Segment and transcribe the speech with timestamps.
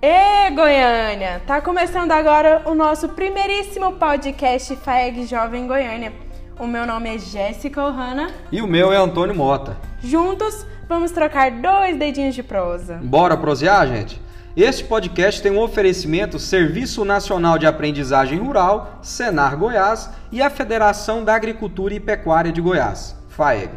[0.00, 1.42] Goiânia!
[1.44, 6.12] Tá começando agora o nosso primeiríssimo podcast FAEG Jovem Goiânia.
[6.58, 8.30] O meu nome é Jéssica Ohana.
[8.52, 9.76] E o meu é Antônio Mota.
[10.00, 13.00] Juntos, vamos trocar dois dedinhos de prosa.
[13.02, 14.22] Bora prosear, gente?
[14.56, 21.24] Este podcast tem um oferecimento Serviço Nacional de Aprendizagem Rural, Senar Goiás e a Federação
[21.24, 23.70] da Agricultura e Pecuária de Goiás, FAEG.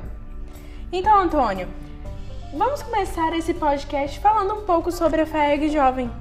[0.92, 1.68] Então, Antônio,
[2.54, 6.12] vamos começar esse podcast falando um pouco sobre a FAEG Jovem.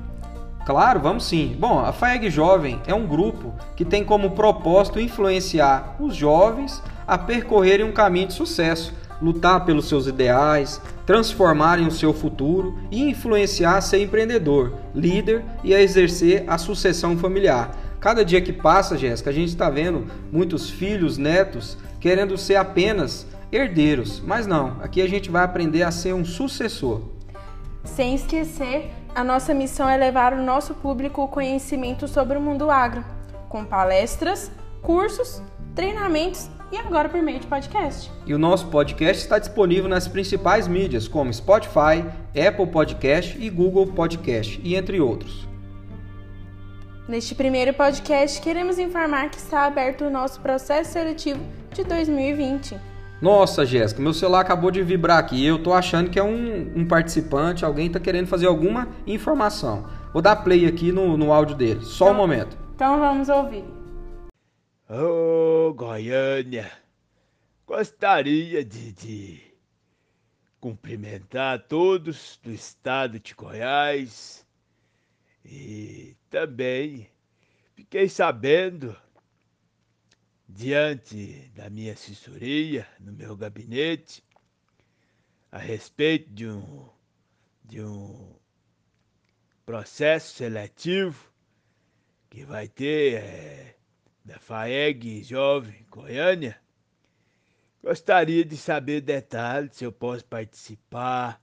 [0.64, 1.56] Claro, vamos sim.
[1.58, 7.18] Bom, a FAEG Jovem é um grupo que tem como propósito influenciar os jovens a
[7.18, 13.76] percorrerem um caminho de sucesso, lutar pelos seus ideais, transformarem o seu futuro e influenciar
[13.76, 17.72] a ser empreendedor, líder e a exercer a sucessão familiar.
[17.98, 23.26] Cada dia que passa, Jéssica, a gente está vendo muitos filhos, netos querendo ser apenas
[23.52, 24.76] herdeiros, mas não.
[24.82, 27.02] Aqui a gente vai aprender a ser um sucessor.
[27.84, 32.70] Sem esquecer, a nossa missão é levar ao nosso público o conhecimento sobre o mundo
[32.70, 33.04] agro,
[33.48, 34.50] com palestras,
[34.82, 35.42] cursos,
[35.74, 38.10] treinamentos e agora por meio de podcast.
[38.24, 43.86] E o nosso podcast está disponível nas principais mídias, como Spotify, Apple Podcast e Google
[43.88, 45.48] Podcast, e entre outros.
[47.08, 51.40] Neste primeiro podcast, queremos informar que está aberto o nosso processo seletivo
[51.74, 52.78] de 2020.
[53.20, 55.44] Nossa, Jéssica, meu celular acabou de vibrar aqui.
[55.44, 59.86] Eu tô achando que é um, um participante, alguém está querendo fazer alguma informação.
[60.10, 61.84] Vou dar play aqui no, no áudio dele.
[61.84, 62.56] Só então, um momento.
[62.74, 63.64] Então vamos ouvir.
[64.88, 66.72] Ô, oh, Goiânia,
[67.66, 69.40] gostaria de, de
[70.58, 74.46] cumprimentar todos do estado de Goiás
[75.44, 77.06] e também
[77.76, 78.96] fiquei sabendo
[80.52, 84.22] diante da minha assessoria, no meu gabinete,
[85.50, 86.88] a respeito de um,
[87.64, 88.34] de um
[89.64, 91.30] processo seletivo
[92.28, 93.76] que vai ter é,
[94.24, 96.60] da FAEG Jovem Goiânia.
[97.82, 101.40] Gostaria de saber detalhes, se eu posso participar.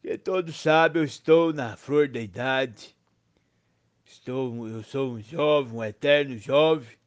[0.00, 2.94] Porque todos sabem, eu estou na flor da idade.
[4.04, 7.01] Estou, eu sou um jovem, um eterno jovem.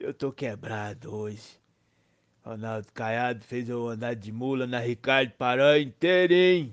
[0.00, 1.58] Eu tô quebrado hoje.
[2.44, 6.72] Ronaldo Caiado fez eu andar de mula na Ricardo Paranha inteirinho.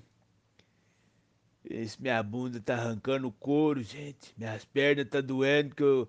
[1.64, 4.32] Esse minha bunda tá arrancando couro, gente.
[4.38, 6.08] Minhas pernas tá doendo que eu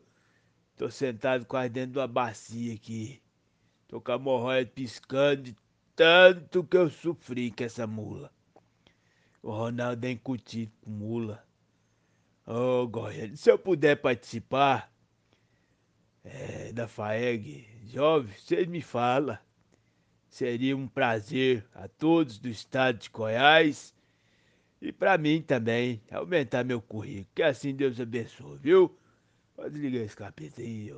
[0.77, 3.23] tô sentado quase dentro de uma bacia aqui.
[3.89, 5.57] Tô com a hemorroida piscando de
[5.95, 8.31] tanto que eu sofri com essa mula.
[9.43, 11.43] O Ronaldo é incutido com mula.
[12.47, 14.93] Ô, oh, Goiânia, se eu puder participar,
[16.27, 19.39] é, da FAEG Jovem, vocês me falam.
[20.29, 23.95] Seria um prazer a todos do estado de Goiás
[24.83, 27.27] e para mim também aumentar meu currículo.
[27.35, 28.99] Que assim Deus abençoe, viu?
[29.55, 30.93] Pode desligar esse capeta aí.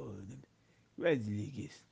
[0.97, 1.87] Vai desligar isso.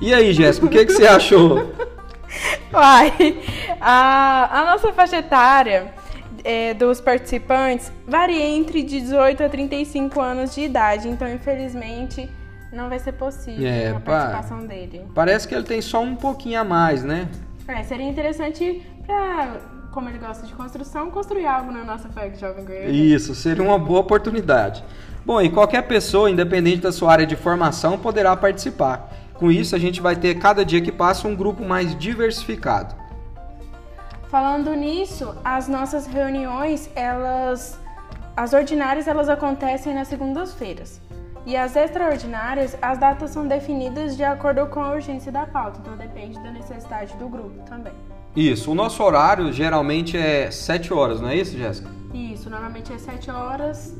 [0.00, 1.58] E aí, Jéssica, o que, que você achou?
[2.72, 3.12] Uai,
[3.80, 5.94] a, a nossa faixa etária
[6.44, 12.30] é, dos participantes varia entre 18 a 35 anos de idade, então infelizmente
[12.70, 15.02] não vai ser possível é, a participação pa dele.
[15.14, 17.28] Parece que ele tem só um pouquinho a mais, né?
[17.66, 19.60] É, seria interessante para,
[19.90, 22.90] como ele gosta de construção, construir algo na nossa FEC Jovem Goiânia.
[22.90, 24.84] Isso, seria uma boa oportunidade.
[25.24, 29.10] Bom, e qualquer pessoa, independente da sua área de formação, poderá participar.
[29.34, 32.94] Com isso, a gente vai ter cada dia que passa um grupo mais diversificado.
[34.34, 37.78] Falando nisso, as nossas reuniões, elas
[38.36, 41.00] as ordinárias elas acontecem nas segundas-feiras.
[41.46, 45.96] E as extraordinárias, as datas são definidas de acordo com a urgência da pauta, então
[45.96, 47.92] depende da necessidade do grupo também.
[48.34, 51.88] Isso, o nosso horário geralmente é 7 horas, não é isso, Jéssica?
[52.12, 53.94] Isso, normalmente é 7 horas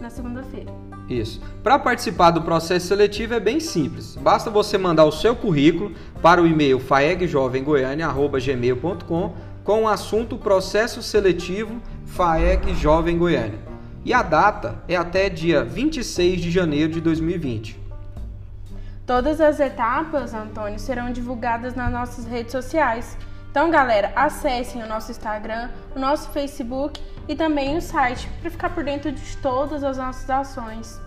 [0.00, 0.72] na segunda-feira.
[1.08, 1.40] Isso.
[1.62, 4.16] Para participar do processo seletivo é bem simples.
[4.16, 5.92] Basta você mandar o seu currículo
[6.22, 13.58] para o e-mail faegjovengoiania@gmail.com com o assunto processo seletivo FAEG Jovem Goiânia.
[14.04, 17.78] E a data é até dia 26 de janeiro de 2020.
[19.04, 23.18] Todas as etapas, Antônio, serão divulgadas nas nossas redes sociais.
[23.50, 28.70] Então, galera, acessem o nosso Instagram, o nosso Facebook e também o site para ficar
[28.70, 31.00] por dentro de todas as nossas ações.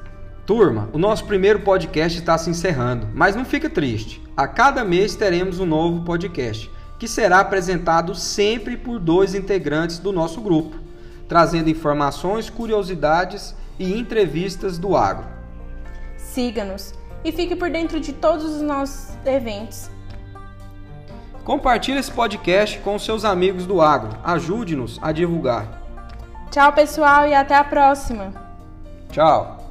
[0.45, 4.23] Turma, o nosso primeiro podcast está se encerrando, mas não fica triste.
[4.35, 10.13] A cada mês teremos um novo podcast, que será apresentado sempre por dois integrantes do
[10.13, 10.77] nosso grupo,
[11.27, 15.27] trazendo informações, curiosidades e entrevistas do agro.
[16.15, 16.93] Siga-nos
[17.25, 19.89] e fique por dentro de todos os nossos eventos
[21.43, 24.17] Compartilhe esse podcast com seus amigos do agro.
[24.23, 25.82] Ajude-nos a divulgar.
[26.53, 28.31] Tchau, pessoal, e até a próxima.
[29.11, 29.62] Tchau.